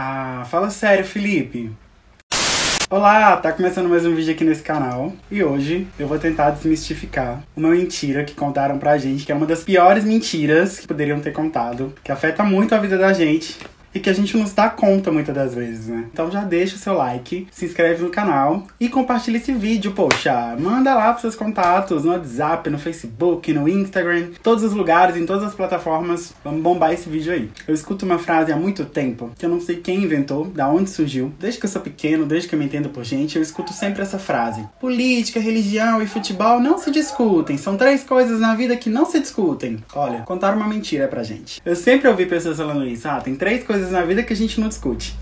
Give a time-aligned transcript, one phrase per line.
[0.00, 1.72] Ah, fala sério, Felipe.
[2.88, 7.42] Olá, tá começando mais um vídeo aqui nesse canal e hoje eu vou tentar desmistificar
[7.56, 11.32] uma mentira que contaram pra gente, que é uma das piores mentiras que poderiam ter
[11.32, 13.58] contado, que afeta muito a vida da gente
[13.94, 16.06] e que a gente não se dá conta muitas das vezes, né?
[16.12, 20.56] Então já deixa o seu like, se inscreve no canal e compartilha esse vídeo, poxa.
[20.58, 25.26] Manda lá pros seus contatos, no WhatsApp, no Facebook, no Instagram, todos os lugares, em
[25.26, 26.34] todas as plataformas.
[26.44, 27.50] Vamos bombar esse vídeo aí.
[27.66, 30.90] Eu escuto uma frase há muito tempo, que eu não sei quem inventou, da onde
[30.90, 31.32] surgiu.
[31.38, 34.02] Desde que eu sou pequeno, desde que eu me entendo por gente, eu escuto sempre
[34.02, 34.66] essa frase.
[34.80, 37.56] Política, religião e futebol não se discutem.
[37.56, 39.78] São três coisas na vida que não se discutem.
[39.94, 41.60] Olha, contaram uma mentira pra gente.
[41.64, 43.08] Eu sempre ouvi pessoas falando isso.
[43.08, 45.16] Ah, tem três coisas coisas na vida que a gente não discute.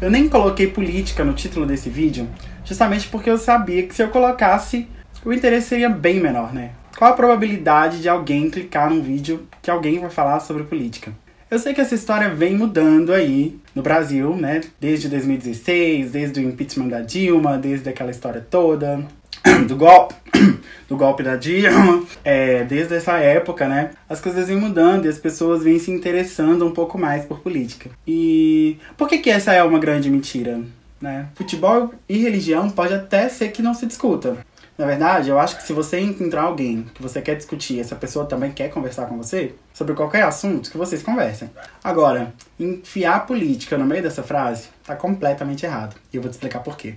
[0.00, 2.26] Eu nem coloquei política no título desse vídeo,
[2.64, 4.88] justamente porque eu sabia que se eu colocasse,
[5.24, 6.70] o interesse seria bem menor, né?
[6.96, 11.12] Qual a probabilidade de alguém clicar num vídeo que alguém vai falar sobre política?
[11.50, 14.62] Eu sei que essa história vem mudando aí no Brasil, né?
[14.80, 19.04] Desde 2016, desde o impeachment da Dilma, desde aquela história toda,
[19.66, 20.14] do golpe
[20.88, 25.18] do golpe da Dilma, é, desde essa época, né, as coisas vêm mudando e as
[25.18, 27.90] pessoas vêm se interessando um pouco mais por política.
[28.06, 30.60] E por que que essa é uma grande mentira?
[31.00, 31.28] Né?
[31.34, 34.38] Futebol e religião pode até ser que não se discuta.
[34.76, 38.26] Na verdade, eu acho que se você encontrar alguém que você quer discutir, essa pessoa
[38.26, 41.50] também quer conversar com você sobre qualquer assunto, que vocês conversem.
[41.82, 45.96] Agora, enfiar política no meio dessa frase tá completamente errado.
[46.12, 46.94] E eu vou te explicar por quê.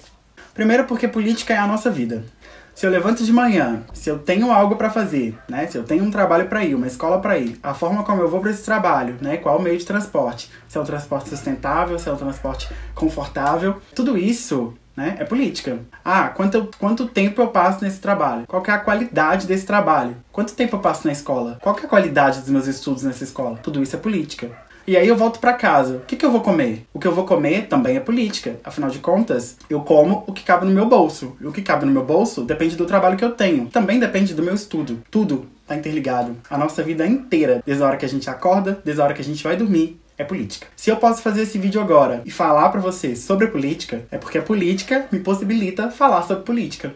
[0.54, 2.24] Primeiro porque política é a nossa vida.
[2.74, 5.68] Se eu levanto de manhã, se eu tenho algo para fazer, né?
[5.68, 8.30] Se eu tenho um trabalho para ir, uma escola para ir, a forma como eu
[8.30, 9.38] vou para esse trabalho, né?
[9.38, 10.50] Qual o meio de transporte?
[10.68, 15.16] Se é um transporte sustentável, se é um transporte confortável, tudo isso né?
[15.20, 15.80] É política.
[16.04, 18.46] Ah, quanto, quanto tempo eu passo nesse trabalho?
[18.48, 20.18] Qual é a qualidade desse trabalho?
[20.32, 21.58] Quanto tempo eu passo na escola?
[21.62, 23.58] Qual é a qualidade dos meus estudos nessa escola?
[23.58, 24.52] Tudo isso é política.
[24.88, 25.98] E aí eu volto para casa.
[25.98, 26.86] O que, que eu vou comer?
[26.94, 28.60] O que eu vou comer também é política.
[28.64, 31.36] Afinal de contas, eu como o que cabe no meu bolso.
[31.40, 33.68] E o que cabe no meu bolso depende do trabalho que eu tenho.
[33.68, 35.02] Também depende do meu estudo.
[35.11, 36.36] Tudo tá interligado.
[36.50, 39.22] A nossa vida inteira, desde a hora que a gente acorda, desde a hora que
[39.22, 40.67] a gente vai dormir, é política.
[40.76, 44.38] Se eu posso fazer esse vídeo agora e falar para você sobre política, é porque
[44.38, 46.94] a política me possibilita falar sobre política.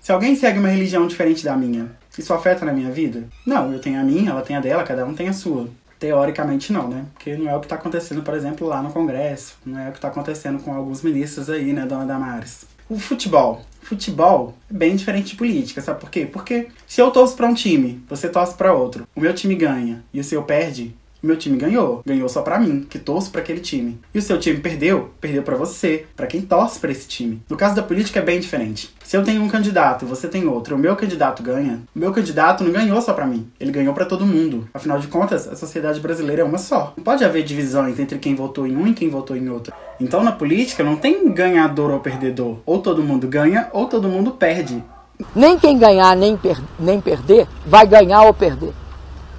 [0.00, 3.24] Se alguém segue uma religião diferente da minha, isso afeta na minha vida?
[3.44, 5.68] Não, eu tenho a minha, ela tem a dela, cada um tem a sua.
[5.98, 7.06] Teoricamente não, né?
[7.14, 9.56] Porque não é o que está acontecendo, por exemplo, lá no Congresso.
[9.64, 12.66] Não é o que está acontecendo com alguns ministros aí, né, dona Damares.
[12.88, 13.62] O futebol.
[13.82, 16.26] Futebol é bem diferente de política, sabe por quê?
[16.26, 20.02] Porque se eu torço para um time, você torce para outro, o meu time ganha
[20.12, 20.94] e o seu perde,
[21.26, 22.02] meu time ganhou.
[22.06, 23.98] Ganhou só para mim, que torço para aquele time.
[24.14, 25.10] E o seu time perdeu?
[25.20, 27.42] Perdeu para você, para quem torce para esse time.
[27.48, 28.94] No caso da política é bem diferente.
[29.04, 32.12] Se eu tenho um candidato e você tem outro, o meu candidato ganha, o meu
[32.12, 33.48] candidato não ganhou só para mim.
[33.58, 34.68] Ele ganhou para todo mundo.
[34.72, 36.94] Afinal de contas, a sociedade brasileira é uma só.
[36.96, 39.72] Não pode haver divisões entre quem votou em um e quem votou em outro.
[40.00, 42.58] Então na política não tem ganhador ou perdedor.
[42.64, 44.82] Ou todo mundo ganha ou todo mundo perde.
[45.34, 48.72] Nem quem ganhar nem, per nem perder vai ganhar ou perder.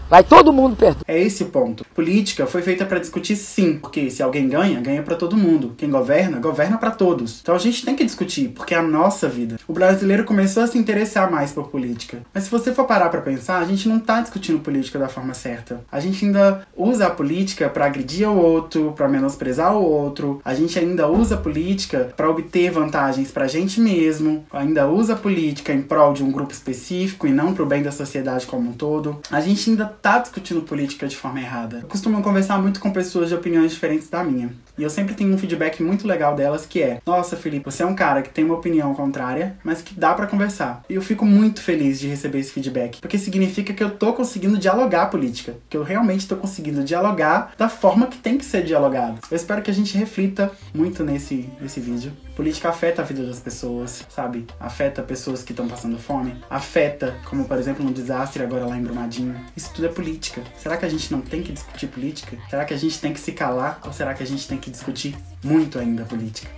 [0.10, 1.04] Vai todo mundo perder.
[1.06, 1.86] É esse o ponto.
[1.94, 5.74] Política foi feita para discutir sim, porque se alguém ganha, ganha para todo mundo.
[5.78, 7.40] Quem governa, governa para todos.
[7.42, 9.60] Então a gente tem que discutir, porque é a nossa vida.
[9.68, 12.22] O brasileiro começou a se interessar mais por política.
[12.34, 15.34] Mas se você for parar para pensar, a gente não tá discutindo política da forma
[15.34, 15.82] certa.
[15.92, 20.42] A gente ainda usa a política para agredir o outro, para menosprezar o outro.
[20.46, 24.46] A gente ainda usa a política para obter vantagens pra gente mesmo.
[24.54, 27.92] Ainda usa a política em prol de um grupo específico e não pro bem da
[27.92, 29.20] sociedade como um todo.
[29.30, 31.80] A gente ainda tá discutindo política de forma errada.
[31.82, 34.52] Eu costumo conversar muito com pessoas de opiniões diferentes da minha.
[34.78, 37.86] E eu sempre tenho um feedback muito legal delas que é: Nossa, Felipe, você é
[37.86, 40.84] um cara que tem uma opinião contrária, mas que dá para conversar.
[40.90, 44.58] E eu fico muito feliz de receber esse feedback, porque significa que eu tô conseguindo
[44.58, 48.64] dialogar a política, que eu realmente tô conseguindo dialogar da forma que tem que ser
[48.64, 49.20] dialogado.
[49.32, 52.12] Eu espero que a gente reflita muito nesse, nesse vídeo.
[52.36, 54.46] Política afeta a vida das pessoas, sabe?
[54.60, 58.84] Afeta pessoas que estão passando fome, afeta, como por exemplo, um desastre agora lá em
[58.84, 59.36] Brumadinho.
[59.56, 60.42] Isso tudo é política.
[60.58, 62.38] Será que a gente não tem que discutir política?
[62.50, 63.80] Será que a gente tem que se calar?
[63.86, 66.50] Ou será que a gente tem que discutir muito ainda política?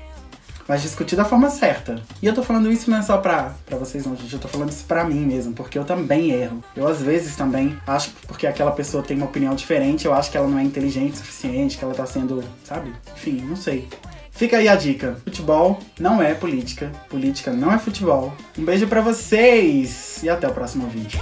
[0.67, 1.99] Mas discutir da forma certa.
[2.21, 4.31] E eu tô falando isso não é só pra, pra vocês não, gente.
[4.31, 6.63] Eu tô falando isso pra mim mesmo, porque eu também erro.
[6.75, 10.29] Eu às vezes também acho que porque aquela pessoa tem uma opinião diferente, eu acho
[10.29, 12.93] que ela não é inteligente o suficiente, que ela tá sendo, sabe?
[13.15, 13.87] Enfim, não sei.
[14.29, 15.17] Fica aí a dica.
[15.25, 16.91] Futebol não é política.
[17.09, 18.31] Política não é futebol.
[18.55, 21.19] Um beijo para vocês e até o próximo vídeo.